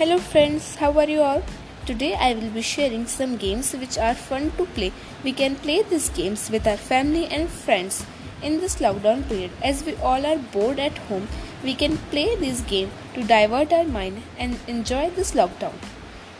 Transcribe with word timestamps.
Hello 0.00 0.16
friends, 0.16 0.76
how 0.76 0.98
are 0.98 1.10
you 1.10 1.20
all? 1.20 1.42
Today 1.84 2.14
I 2.14 2.32
will 2.32 2.48
be 2.48 2.62
sharing 2.62 3.06
some 3.06 3.36
games 3.36 3.74
which 3.74 3.98
are 3.98 4.14
fun 4.14 4.50
to 4.56 4.64
play. 4.64 4.94
We 5.22 5.34
can 5.34 5.56
play 5.56 5.82
these 5.82 6.08
games 6.08 6.48
with 6.50 6.66
our 6.66 6.78
family 6.78 7.26
and 7.26 7.50
friends 7.50 8.06
in 8.42 8.60
this 8.60 8.76
lockdown 8.76 9.28
period. 9.28 9.50
As 9.62 9.84
we 9.84 9.96
all 9.96 10.24
are 10.24 10.38
bored 10.38 10.78
at 10.78 10.96
home, 11.08 11.28
we 11.62 11.74
can 11.74 11.98
play 12.14 12.34
this 12.36 12.62
game 12.62 12.90
to 13.12 13.24
divert 13.24 13.74
our 13.74 13.84
mind 13.84 14.22
and 14.38 14.58
enjoy 14.66 15.10
this 15.10 15.32
lockdown. 15.32 15.74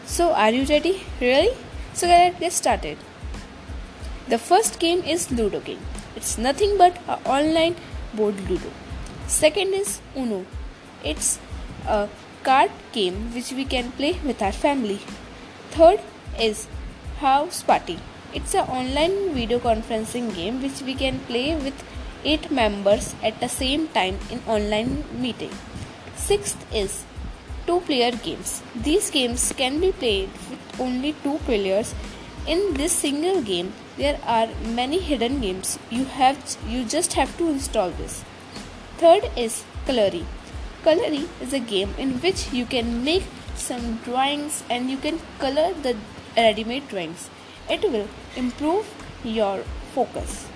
So, 0.06 0.32
are 0.32 0.50
you 0.52 0.64
ready? 0.64 1.02
Really? 1.20 1.54
So, 1.92 2.06
let's 2.06 2.40
get 2.40 2.54
started. 2.54 2.96
The 4.29 4.38
first 4.38 4.80
game 4.80 5.02
is 5.02 5.30
Ludo 5.30 5.61
game. 5.61 5.84
It's 6.16 6.38
nothing 6.38 6.79
but 6.79 6.96
an 7.06 7.18
online 7.27 7.77
board 8.14 8.40
Ludo. 8.48 8.72
Second 9.27 9.74
is 9.74 10.00
Uno. 10.16 10.47
It's 11.05 11.38
a 11.86 12.08
card 12.44 12.70
game 12.92 13.32
which 13.34 13.52
we 13.52 13.64
can 13.64 13.92
play 13.92 14.18
with 14.24 14.42
our 14.42 14.52
family. 14.52 15.00
Third 15.70 16.00
is 16.38 16.68
Houseparty. 17.20 17.98
It's 18.32 18.54
an 18.54 18.68
online 18.68 19.34
video 19.34 19.58
conferencing 19.58 20.34
game 20.34 20.62
which 20.62 20.80
we 20.82 20.94
can 20.94 21.18
play 21.20 21.54
with 21.56 21.84
8 22.24 22.50
members 22.50 23.14
at 23.22 23.40
the 23.40 23.48
same 23.48 23.88
time 23.88 24.18
in 24.30 24.40
online 24.46 25.04
meeting. 25.12 25.52
Sixth 26.16 26.64
is 26.74 27.04
two 27.66 27.80
player 27.80 28.12
games. 28.12 28.62
These 28.74 29.10
games 29.10 29.52
can 29.56 29.80
be 29.80 29.92
played 29.92 30.30
with 30.48 30.80
only 30.80 31.14
two 31.22 31.38
players. 31.44 31.94
In 32.46 32.74
this 32.74 32.92
single 32.92 33.42
game 33.42 33.72
there 33.96 34.18
are 34.24 34.48
many 34.80 34.98
hidden 34.98 35.41
games. 35.41 35.78
You 35.91 36.04
have 36.04 36.38
you 36.66 36.84
just 36.84 37.14
have 37.14 37.36
to 37.38 37.48
install 37.48 37.91
this. 37.91 38.24
Third 38.98 39.30
is 39.36 39.64
Colory. 39.86 40.24
Coloring 40.83 41.28
is 41.42 41.53
a 41.53 41.61
game 41.61 41.95
in 41.98 42.12
which 42.20 42.53
you 42.53 42.64
can 42.64 43.05
make 43.05 43.25
some 43.55 43.97
drawings 44.05 44.62
and 44.70 44.91
you 44.91 44.97
can 44.97 45.20
color 45.39 45.75
the 45.83 45.97
ready 46.37 46.64
made 46.64 46.89
drawings. 46.89 47.28
It 47.69 47.83
will 47.83 48.09
improve 48.34 48.87
your 49.22 49.59
focus. 49.95 50.48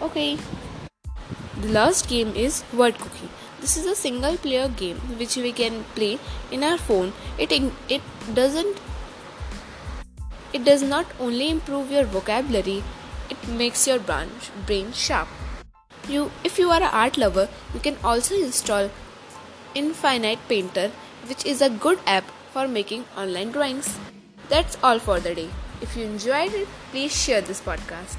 Okay. 0.00 0.38
The 1.60 1.68
last 1.68 2.08
game 2.08 2.34
is 2.36 2.62
Word 2.72 2.98
Cookie. 2.98 3.30
This 3.60 3.76
is 3.76 3.86
a 3.86 3.96
single 3.96 4.36
player 4.36 4.68
game 4.68 4.98
which 5.18 5.36
we 5.36 5.50
can 5.50 5.82
play 5.96 6.20
in 6.52 6.62
our 6.62 6.78
phone. 6.78 7.12
It 7.36 7.50
it 7.88 8.02
doesn't 8.34 8.78
it 10.52 10.64
does 10.64 10.82
not 10.82 11.06
only 11.18 11.50
improve 11.50 11.90
your 11.90 12.04
vocabulary, 12.04 12.84
it 13.28 13.48
makes 13.48 13.86
your 13.88 13.98
brain 13.98 14.92
sharp. 14.92 15.28
You 16.08 16.30
if 16.44 16.58
you 16.60 16.70
are 16.70 16.80
an 16.80 16.94
art 17.02 17.18
lover, 17.18 17.48
you 17.74 17.80
can 17.80 17.96
also 18.04 18.36
install 18.36 18.90
Infinite 19.74 20.38
Painter, 20.48 20.90
which 21.26 21.44
is 21.44 21.60
a 21.60 21.70
good 21.70 21.98
app 22.06 22.24
for 22.52 22.68
making 22.68 23.04
online 23.16 23.52
drawings. 23.52 23.98
That's 24.48 24.78
all 24.82 24.98
for 24.98 25.20
the 25.20 25.34
day. 25.34 25.50
If 25.80 25.96
you 25.96 26.04
enjoyed 26.04 26.52
it, 26.54 26.68
please 26.90 27.14
share 27.14 27.40
this 27.40 27.60
podcast. 27.60 28.16